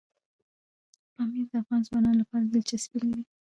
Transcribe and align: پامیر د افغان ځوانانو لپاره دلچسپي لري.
پامیر 1.13 1.45
د 1.49 1.53
افغان 1.61 1.81
ځوانانو 1.87 2.19
لپاره 2.21 2.43
دلچسپي 2.45 2.99
لري. 3.05 3.23